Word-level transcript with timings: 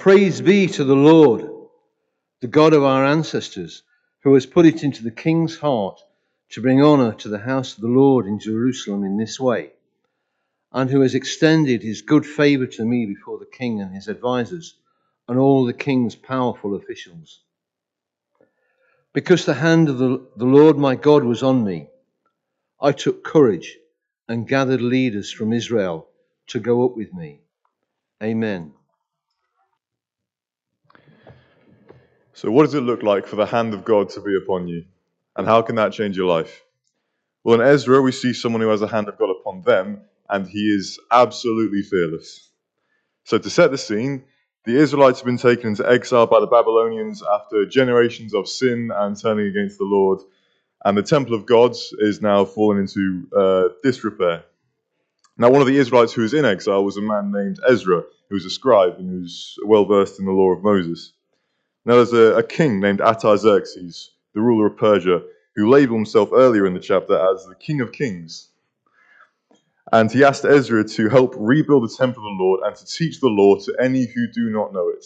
Praise 0.00 0.40
be 0.40 0.66
to 0.66 0.82
the 0.82 0.96
Lord, 0.96 1.46
the 2.40 2.46
God 2.46 2.72
of 2.72 2.82
our 2.82 3.04
ancestors, 3.04 3.82
who 4.22 4.32
has 4.32 4.46
put 4.46 4.64
it 4.64 4.82
into 4.82 5.02
the 5.02 5.10
king's 5.10 5.58
heart 5.58 6.00
to 6.52 6.62
bring 6.62 6.82
honour 6.82 7.12
to 7.16 7.28
the 7.28 7.40
house 7.40 7.74
of 7.74 7.82
the 7.82 7.88
Lord 7.88 8.24
in 8.24 8.38
Jerusalem 8.38 9.04
in 9.04 9.18
this 9.18 9.38
way, 9.38 9.72
and 10.72 10.88
who 10.88 11.02
has 11.02 11.14
extended 11.14 11.82
his 11.82 12.00
good 12.00 12.24
favour 12.24 12.66
to 12.66 12.84
me 12.86 13.04
before 13.04 13.38
the 13.38 13.44
king 13.44 13.82
and 13.82 13.94
his 13.94 14.08
advisers 14.08 14.74
and 15.28 15.38
all 15.38 15.66
the 15.66 15.74
king's 15.74 16.16
powerful 16.16 16.74
officials. 16.76 17.42
Because 19.12 19.44
the 19.44 19.52
hand 19.52 19.90
of 19.90 19.98
the, 19.98 20.26
the 20.34 20.46
Lord 20.46 20.78
my 20.78 20.94
God 20.94 21.24
was 21.24 21.42
on 21.42 21.62
me, 21.62 21.90
I 22.80 22.92
took 22.92 23.22
courage 23.22 23.76
and 24.26 24.48
gathered 24.48 24.80
leaders 24.80 25.30
from 25.30 25.52
Israel 25.52 26.08
to 26.46 26.58
go 26.58 26.86
up 26.86 26.96
with 26.96 27.12
me. 27.12 27.42
Amen. 28.22 28.72
So, 32.34 32.50
what 32.50 32.64
does 32.64 32.74
it 32.74 32.82
look 32.82 33.02
like 33.02 33.26
for 33.26 33.36
the 33.36 33.46
hand 33.46 33.74
of 33.74 33.84
God 33.84 34.10
to 34.10 34.20
be 34.20 34.36
upon 34.36 34.68
you? 34.68 34.84
And 35.36 35.46
how 35.46 35.62
can 35.62 35.76
that 35.76 35.92
change 35.92 36.16
your 36.16 36.28
life? 36.28 36.62
Well, 37.44 37.60
in 37.60 37.66
Ezra, 37.66 38.00
we 38.02 38.12
see 38.12 38.32
someone 38.32 38.62
who 38.62 38.68
has 38.68 38.80
the 38.80 38.86
hand 38.86 39.08
of 39.08 39.18
God 39.18 39.30
upon 39.30 39.62
them, 39.62 40.02
and 40.28 40.46
he 40.46 40.74
is 40.74 40.98
absolutely 41.10 41.82
fearless. 41.82 42.50
So, 43.24 43.38
to 43.38 43.50
set 43.50 43.70
the 43.70 43.78
scene, 43.78 44.24
the 44.64 44.76
Israelites 44.76 45.20
have 45.20 45.26
been 45.26 45.38
taken 45.38 45.68
into 45.68 45.90
exile 45.90 46.26
by 46.26 46.40
the 46.40 46.46
Babylonians 46.46 47.22
after 47.22 47.66
generations 47.66 48.34
of 48.34 48.48
sin 48.48 48.90
and 48.94 49.18
turning 49.20 49.46
against 49.46 49.78
the 49.78 49.84
Lord, 49.84 50.20
and 50.84 50.96
the 50.96 51.02
temple 51.02 51.34
of 51.34 51.46
God 51.46 51.74
is 51.98 52.22
now 52.22 52.44
fallen 52.44 52.78
into 52.78 53.28
uh, 53.36 53.68
disrepair. 53.82 54.44
Now, 55.36 55.50
one 55.50 55.62
of 55.62 55.66
the 55.66 55.78
Israelites 55.78 56.12
who 56.12 56.22
was 56.22 56.34
in 56.34 56.44
exile 56.44 56.84
was 56.84 56.96
a 56.96 57.02
man 57.02 57.32
named 57.32 57.60
Ezra, 57.68 58.02
who 58.28 58.34
was 58.34 58.44
a 58.44 58.50
scribe 58.50 58.96
and 58.98 59.10
who 59.10 59.20
was 59.22 59.58
well 59.66 59.84
versed 59.84 60.20
in 60.20 60.26
the 60.26 60.32
law 60.32 60.52
of 60.52 60.62
Moses. 60.62 61.12
Now, 61.84 61.96
there's 61.96 62.12
a, 62.12 62.36
a 62.36 62.42
king 62.42 62.80
named 62.80 63.00
Artaxerxes, 63.00 64.10
the 64.34 64.40
ruler 64.40 64.66
of 64.66 64.76
Persia, 64.76 65.22
who 65.56 65.68
labeled 65.68 65.98
himself 65.98 66.30
earlier 66.32 66.66
in 66.66 66.74
the 66.74 66.80
chapter 66.80 67.18
as 67.18 67.44
the 67.46 67.54
King 67.54 67.80
of 67.80 67.92
Kings. 67.92 68.48
And 69.92 70.10
he 70.10 70.22
asked 70.22 70.44
Ezra 70.44 70.84
to 70.84 71.08
help 71.08 71.34
rebuild 71.36 71.84
the 71.84 71.94
temple 71.96 72.22
of 72.22 72.36
the 72.36 72.44
Lord 72.44 72.60
and 72.64 72.76
to 72.76 72.86
teach 72.86 73.20
the 73.20 73.28
law 73.28 73.56
to 73.56 73.74
any 73.80 74.06
who 74.06 74.28
do 74.28 74.50
not 74.50 74.72
know 74.72 74.88
it. 74.90 75.04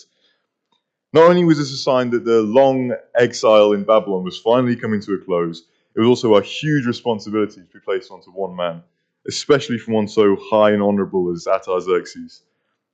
Not 1.12 1.30
only 1.30 1.44
was 1.44 1.58
this 1.58 1.72
a 1.72 1.76
sign 1.76 2.10
that 2.10 2.24
the 2.24 2.42
long 2.42 2.92
exile 3.14 3.72
in 3.72 3.84
Babylon 3.84 4.24
was 4.24 4.36
finally 4.38 4.74
coming 4.74 5.00
to 5.02 5.14
a 5.14 5.18
close, 5.18 5.62
it 5.94 6.00
was 6.00 6.08
also 6.08 6.34
a 6.34 6.42
huge 6.42 6.86
responsibility 6.86 7.60
to 7.60 7.72
be 7.72 7.78
placed 7.78 8.10
onto 8.10 8.32
one 8.32 8.56
man, 8.56 8.82
especially 9.28 9.78
from 9.78 9.94
one 9.94 10.08
so 10.08 10.36
high 10.50 10.72
and 10.72 10.82
honorable 10.82 11.32
as 11.32 11.46
Artaxerxes. 11.46 12.42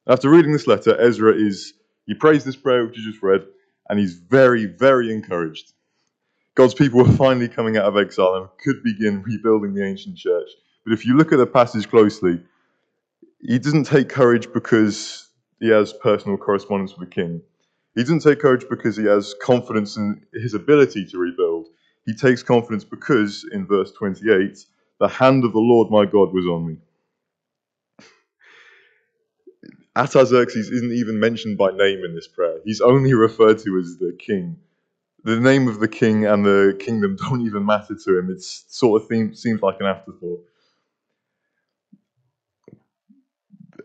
After 0.07 0.29
reading 0.29 0.53
this 0.53 0.67
letter, 0.67 1.01
Ezra 1.01 1.35
is, 1.35 1.73
he 2.07 2.15
prays 2.15 2.45
this 2.45 2.57
prayer 2.57 2.85
which 2.85 2.99
you 2.99 3.11
just 3.11 3.23
read, 3.23 3.47
and 3.91 3.99
he's 3.99 4.15
very, 4.15 4.67
very 4.67 5.13
encouraged. 5.13 5.73
God's 6.55 6.75
people 6.75 7.05
were 7.05 7.13
finally 7.13 7.49
coming 7.49 7.77
out 7.77 7.87
of 7.87 7.97
exile 7.97 8.37
and 8.37 8.49
could 8.63 8.85
begin 8.85 9.23
rebuilding 9.23 9.75
the 9.75 9.85
ancient 9.85 10.17
church. 10.17 10.49
But 10.85 10.93
if 10.93 11.05
you 11.05 11.17
look 11.17 11.33
at 11.33 11.39
the 11.39 11.47
passage 11.47 11.89
closely, 11.91 12.41
he 13.41 13.59
doesn't 13.59 13.85
take 13.85 14.09
courage 14.09 14.53
because 14.53 15.29
he 15.59 15.69
has 15.71 15.93
personal 15.93 16.39
correspondence 16.39 16.97
with 16.97 17.09
the 17.09 17.15
king. 17.15 17.43
He 17.97 18.03
doesn't 18.03 18.21
take 18.21 18.39
courage 18.39 18.65
because 18.71 18.97
he 18.97 19.05
has 19.07 19.35
confidence 19.43 19.97
in 19.97 20.23
his 20.35 20.55
ability 20.55 21.07
to 21.07 21.19
rebuild. 21.19 21.67
He 22.07 22.15
takes 22.15 22.45
confidence 22.45 22.85
because, 22.85 23.45
in 23.53 23.67
verse 23.67 23.91
28, 23.93 24.57
the 25.01 25.09
hand 25.09 25.45
of 25.45 25.53
the 25.53 25.59
Lord 25.59 25.91
my 25.91 26.05
God 26.07 26.33
was 26.33 26.47
on 26.47 26.67
me. 26.67 26.77
Artaxerxes 29.97 30.71
isn't 30.71 30.93
even 30.93 31.19
mentioned 31.19 31.59
by 31.59 31.71
name 31.71 32.05
in 32.05 32.15
this 32.15 32.29
prayer. 32.29 32.59
He's 32.65 32.81
only 32.81 33.13
referred 33.13 33.59
to 33.61 33.79
as 33.79 33.97
the 33.99 34.17
king. 34.19 34.57
The 35.25 35.41
name 35.41 35.69
of 35.69 35.81
the 35.81 35.89
king 35.89 36.27
and 36.27 36.45
the 36.45 36.77
kingdom 36.79 37.17
don't 37.21 37.45
even 37.45 37.67
matter 37.67 37.95
to 37.95 38.19
him. 38.19 38.31
It 38.31 38.43
sort 38.43 39.03
of 39.03 39.09
seems 39.37 39.63
like 39.63 39.81
an 39.81 39.87
afterthought. 39.87 40.45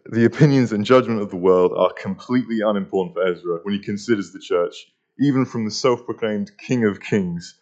The 0.07 0.25
opinions 0.25 0.71
and 0.71 0.85
judgment 0.85 1.21
of 1.21 1.31
the 1.31 1.35
world 1.35 1.73
are 1.75 1.91
completely 1.91 2.61
unimportant 2.61 3.15
for 3.15 3.27
Ezra 3.27 3.59
when 3.63 3.73
he 3.73 3.79
considers 3.79 4.31
the 4.31 4.39
church, 4.39 4.75
even 5.19 5.45
from 5.45 5.65
the 5.65 5.71
self 5.71 6.05
proclaimed 6.05 6.51
king 6.59 6.85
of 6.85 7.01
kings, 7.01 7.57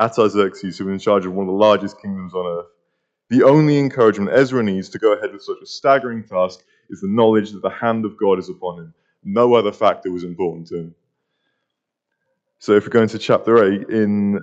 Artaxerxes, 0.00 0.76
who 0.76 0.86
was 0.86 0.92
in 0.92 0.98
charge 0.98 1.24
of 1.24 1.32
one 1.32 1.46
of 1.46 1.52
the 1.52 1.58
largest 1.58 2.02
kingdoms 2.02 2.34
on 2.34 2.58
earth. 2.58 2.66
The 3.30 3.44
only 3.44 3.78
encouragement 3.78 4.36
Ezra 4.36 4.64
needs 4.64 4.88
to 4.90 4.98
go 4.98 5.12
ahead 5.12 5.32
with 5.32 5.42
such 5.42 5.58
a 5.62 5.66
staggering 5.66 6.24
task 6.24 6.60
is 6.90 7.00
the 7.00 7.08
knowledge 7.08 7.52
that 7.52 7.62
the 7.62 7.70
hand 7.70 8.04
of 8.04 8.16
God 8.16 8.38
is 8.38 8.48
upon 8.48 8.78
him. 8.78 8.94
No 9.24 9.54
other 9.54 9.72
factor 9.72 10.10
was 10.10 10.24
important 10.24 10.68
to 10.68 10.78
him. 10.78 10.94
So 12.58 12.72
if 12.72 12.84
we 12.84 12.90
go 12.90 13.02
into 13.02 13.18
chapter 13.18 13.64
8, 13.64 13.88
in, 13.90 14.40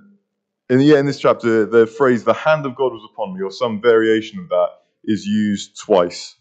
in, 0.69 0.81
yeah, 0.81 0.99
in 0.99 1.05
this 1.05 1.19
chapter, 1.19 1.65
the 1.65 1.87
phrase, 1.87 2.23
the 2.23 2.33
hand 2.33 2.65
of 2.65 2.75
God 2.75 2.91
was 2.91 3.07
upon 3.11 3.33
me, 3.33 3.41
or 3.41 3.51
some 3.51 3.81
variation 3.81 4.39
of 4.39 4.49
that, 4.49 4.69
is 5.03 5.25
used 5.25 5.79
twice. 5.79 6.35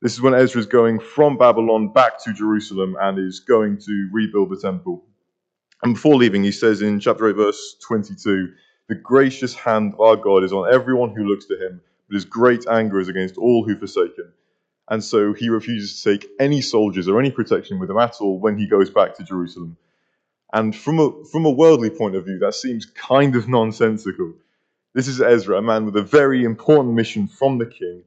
This 0.00 0.14
is 0.14 0.20
when 0.20 0.34
Ezra 0.34 0.60
is 0.60 0.66
going 0.66 0.98
from 0.98 1.36
Babylon 1.38 1.92
back 1.92 2.22
to 2.24 2.32
Jerusalem 2.32 2.96
and 3.00 3.18
is 3.18 3.40
going 3.40 3.78
to 3.78 4.08
rebuild 4.12 4.50
the 4.50 4.60
temple. 4.60 5.04
And 5.82 5.94
before 5.94 6.16
leaving, 6.16 6.44
he 6.44 6.52
says 6.52 6.82
in 6.82 7.00
chapter 7.00 7.28
8, 7.28 7.36
verse 7.36 7.76
22, 7.86 8.52
The 8.88 8.94
gracious 8.94 9.54
hand 9.54 9.94
of 9.94 10.00
our 10.00 10.16
God 10.16 10.44
is 10.44 10.52
on 10.52 10.72
everyone 10.72 11.14
who 11.14 11.24
looks 11.24 11.46
to 11.46 11.56
him, 11.56 11.80
but 12.08 12.14
his 12.14 12.24
great 12.24 12.66
anger 12.68 13.00
is 13.00 13.08
against 13.08 13.36
all 13.36 13.64
who 13.64 13.76
forsake 13.76 14.16
him 14.16 14.32
and 14.88 15.02
so 15.02 15.32
he 15.32 15.48
refuses 15.48 16.02
to 16.02 16.18
take 16.18 16.28
any 16.40 16.60
soldiers 16.60 17.08
or 17.08 17.18
any 17.20 17.30
protection 17.30 17.78
with 17.78 17.90
him 17.90 17.98
at 17.98 18.16
all 18.20 18.38
when 18.38 18.58
he 18.58 18.66
goes 18.66 18.90
back 18.90 19.16
to 19.16 19.24
Jerusalem. 19.24 19.76
And 20.52 20.76
from 20.76 20.98
a, 20.98 21.24
from 21.30 21.46
a 21.46 21.50
worldly 21.50 21.90
point 21.90 22.14
of 22.14 22.26
view, 22.26 22.38
that 22.40 22.54
seems 22.54 22.84
kind 22.84 23.36
of 23.36 23.48
nonsensical. 23.48 24.34
This 24.94 25.08
is 25.08 25.22
Ezra, 25.22 25.58
a 25.58 25.62
man 25.62 25.86
with 25.86 25.96
a 25.96 26.02
very 26.02 26.44
important 26.44 26.94
mission 26.94 27.26
from 27.26 27.56
the 27.58 27.66
king, 27.66 28.02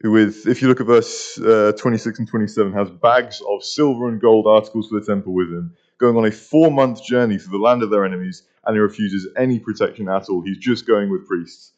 who, 0.00 0.10
with, 0.10 0.46
if 0.46 0.60
you 0.60 0.68
look 0.68 0.80
at 0.80 0.86
verse 0.86 1.38
uh, 1.38 1.72
26 1.78 2.18
and 2.18 2.28
27, 2.28 2.72
has 2.72 2.90
bags 2.90 3.40
of 3.48 3.62
silver 3.62 4.08
and 4.08 4.20
gold 4.20 4.46
articles 4.46 4.88
for 4.88 4.98
the 4.98 5.06
temple 5.06 5.32
with 5.32 5.48
him, 5.48 5.74
going 5.98 6.16
on 6.16 6.26
a 6.26 6.32
four 6.32 6.70
month 6.70 7.04
journey 7.04 7.38
through 7.38 7.56
the 7.56 7.64
land 7.64 7.82
of 7.82 7.90
their 7.90 8.04
enemies, 8.04 8.42
and 8.64 8.74
he 8.74 8.80
refuses 8.80 9.28
any 9.36 9.60
protection 9.60 10.08
at 10.08 10.28
all. 10.28 10.42
He's 10.42 10.58
just 10.58 10.86
going 10.86 11.10
with 11.10 11.26
priests. 11.28 11.72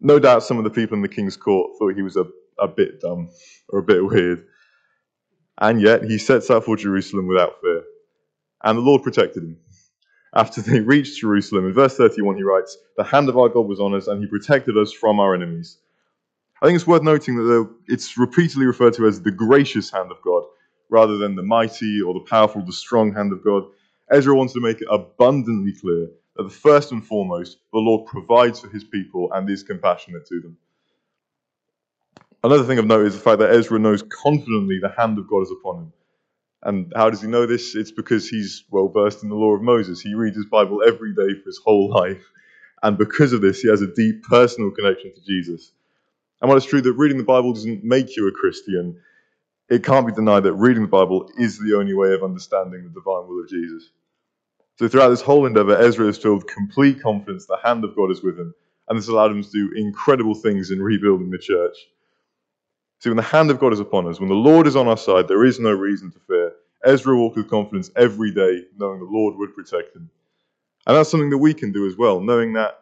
No 0.00 0.18
doubt 0.18 0.42
some 0.42 0.58
of 0.58 0.64
the 0.64 0.70
people 0.70 0.96
in 0.96 1.02
the 1.02 1.08
king's 1.08 1.36
court 1.36 1.72
thought 1.78 1.94
he 1.94 2.02
was 2.02 2.16
a 2.16 2.24
a 2.58 2.68
bit 2.68 3.00
dumb 3.00 3.30
or 3.70 3.80
a 3.80 3.82
bit 3.82 4.04
weird. 4.04 4.46
And 5.60 5.80
yet 5.80 6.04
he 6.04 6.18
sets 6.18 6.50
out 6.50 6.64
for 6.64 6.76
Jerusalem 6.76 7.26
without 7.26 7.60
fear. 7.60 7.84
And 8.64 8.78
the 8.78 8.82
Lord 8.82 9.02
protected 9.02 9.44
him. 9.44 9.58
After 10.34 10.60
they 10.62 10.80
reached 10.80 11.20
Jerusalem, 11.20 11.66
in 11.66 11.72
verse 11.72 11.96
31, 11.96 12.36
he 12.36 12.42
writes, 12.42 12.76
The 12.96 13.04
hand 13.04 13.28
of 13.28 13.38
our 13.38 13.48
God 13.48 13.66
was 13.66 13.80
on 13.80 13.94
us, 13.94 14.06
and 14.06 14.20
he 14.20 14.26
protected 14.28 14.76
us 14.76 14.92
from 14.92 15.20
our 15.20 15.34
enemies. 15.34 15.78
I 16.62 16.66
think 16.66 16.76
it's 16.76 16.86
worth 16.86 17.02
noting 17.02 17.36
that 17.36 17.70
it's 17.88 18.18
repeatedly 18.18 18.66
referred 18.66 18.94
to 18.94 19.06
as 19.06 19.22
the 19.22 19.30
gracious 19.30 19.90
hand 19.90 20.10
of 20.10 20.18
God, 20.22 20.44
rather 20.90 21.18
than 21.18 21.36
the 21.36 21.42
mighty 21.42 22.00
or 22.02 22.14
the 22.14 22.20
powerful, 22.20 22.64
the 22.64 22.72
strong 22.72 23.14
hand 23.14 23.32
of 23.32 23.44
God. 23.44 23.64
Ezra 24.10 24.34
wants 24.34 24.54
to 24.54 24.60
make 24.60 24.80
it 24.80 24.88
abundantly 24.90 25.72
clear 25.80 26.08
that 26.36 26.50
first 26.52 26.92
and 26.92 27.06
foremost, 27.06 27.58
the 27.72 27.78
Lord 27.78 28.06
provides 28.06 28.60
for 28.60 28.68
his 28.68 28.84
people 28.84 29.30
and 29.34 29.48
is 29.50 29.62
compassionate 29.62 30.26
to 30.26 30.40
them. 30.40 30.56
Another 32.44 32.64
thing 32.64 32.78
of 32.78 32.86
note 32.86 33.06
is 33.06 33.14
the 33.14 33.20
fact 33.20 33.40
that 33.40 33.50
Ezra 33.50 33.78
knows 33.78 34.02
confidently 34.02 34.78
the 34.80 34.94
hand 34.96 35.18
of 35.18 35.28
God 35.28 35.42
is 35.42 35.52
upon 35.52 35.78
him. 35.84 35.92
And 36.62 36.92
how 36.96 37.10
does 37.10 37.22
he 37.22 37.28
know 37.28 37.46
this? 37.46 37.74
It's 37.76 37.92
because 37.92 38.28
he's 38.28 38.64
well 38.70 38.88
versed 38.88 39.22
in 39.22 39.30
the 39.30 39.36
law 39.36 39.54
of 39.54 39.62
Moses. 39.62 40.00
He 40.00 40.14
reads 40.14 40.36
his 40.36 40.46
Bible 40.46 40.82
every 40.86 41.14
day 41.14 41.34
for 41.40 41.46
his 41.46 41.60
whole 41.64 41.90
life. 41.94 42.24
And 42.82 42.98
because 42.98 43.32
of 43.32 43.42
this, 43.42 43.60
he 43.62 43.68
has 43.70 43.82
a 43.82 43.94
deep 43.94 44.24
personal 44.24 44.70
connection 44.72 45.14
to 45.14 45.22
Jesus. 45.22 45.72
And 46.42 46.48
while 46.48 46.56
it's 46.58 46.66
true 46.66 46.82
that 46.82 46.94
reading 46.94 47.18
the 47.18 47.24
Bible 47.24 47.52
doesn't 47.54 47.84
make 47.84 48.16
you 48.16 48.28
a 48.28 48.32
Christian, 48.32 49.00
it 49.70 49.84
can't 49.84 50.06
be 50.06 50.12
denied 50.14 50.44
that 50.44 50.54
reading 50.54 50.82
the 50.84 50.88
Bible 50.88 51.30
is 51.38 51.58
the 51.58 51.76
only 51.78 51.94
way 51.94 52.14
of 52.14 52.24
understanding 52.24 52.84
the 52.84 52.90
divine 52.90 53.28
will 53.28 53.42
of 53.42 53.50
Jesus. 53.50 53.90
So 54.78 54.88
throughout 54.88 55.10
this 55.10 55.22
whole 55.22 55.46
endeavor, 55.46 55.76
Ezra 55.76 56.08
is 56.08 56.18
filled 56.18 56.48
complete 56.48 57.00
confidence 57.02 57.46
the 57.46 57.58
hand 57.64 57.84
of 57.84 57.96
God 57.96 58.10
is 58.12 58.22
with 58.22 58.38
him. 58.38 58.54
And 58.88 58.98
this 58.98 59.08
allowed 59.08 59.32
him 59.32 59.42
to 59.44 59.50
do 59.50 59.72
incredible 59.76 60.34
things 60.34 60.70
in 60.72 60.82
rebuilding 60.82 61.30
the 61.30 61.38
church. 61.38 61.76
See, 63.00 63.10
when 63.10 63.16
the 63.16 63.22
hand 63.22 63.50
of 63.50 63.58
God 63.58 63.72
is 63.72 63.80
upon 63.80 64.08
us, 64.08 64.20
when 64.20 64.28
the 64.28 64.34
Lord 64.34 64.66
is 64.66 64.76
on 64.76 64.88
our 64.88 64.96
side, 64.96 65.28
there 65.28 65.44
is 65.44 65.60
no 65.60 65.72
reason 65.72 66.10
to 66.12 66.18
fear. 66.20 66.52
Ezra 66.84 67.16
walked 67.16 67.36
with 67.36 67.50
confidence 67.50 67.90
every 67.96 68.32
day, 68.32 68.62
knowing 68.76 69.00
the 69.00 69.06
Lord 69.10 69.36
would 69.36 69.54
protect 69.54 69.94
him. 69.94 70.10
And 70.86 70.96
that's 70.96 71.10
something 71.10 71.30
that 71.30 71.38
we 71.38 71.52
can 71.52 71.72
do 71.72 71.86
as 71.86 71.96
well, 71.96 72.20
knowing 72.20 72.54
that 72.54 72.78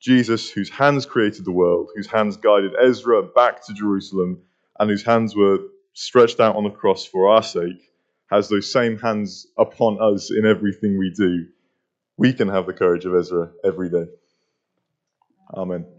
Jesus, 0.00 0.50
whose 0.50 0.70
hands 0.70 1.06
created 1.06 1.44
the 1.44 1.52
world, 1.52 1.90
whose 1.96 2.06
hands 2.06 2.36
guided 2.36 2.74
Ezra 2.80 3.22
back 3.22 3.64
to 3.66 3.74
Jerusalem, 3.74 4.42
and 4.78 4.90
whose 4.90 5.04
hands 5.04 5.34
were 5.34 5.58
stretched 5.94 6.40
out 6.40 6.56
on 6.56 6.64
the 6.64 6.70
cross 6.70 7.04
for 7.04 7.28
our 7.28 7.42
sake, 7.42 7.90
has 8.30 8.48
those 8.48 8.70
same 8.72 8.98
hands 8.98 9.46
upon 9.56 9.98
us 10.00 10.30
in 10.30 10.46
everything 10.46 10.98
we 10.98 11.10
do. 11.10 11.46
We 12.16 12.32
can 12.32 12.48
have 12.48 12.66
the 12.66 12.74
courage 12.74 13.04
of 13.06 13.14
Ezra 13.14 13.50
every 13.64 13.90
day. 13.90 14.06
Amen. 15.54 15.97